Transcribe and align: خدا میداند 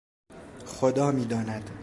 خدا 0.65 1.11
میداند 1.11 1.69